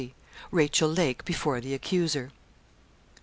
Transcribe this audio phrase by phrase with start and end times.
[0.49, 2.31] RACHEL LAKE BEFORE THE ACCUSER.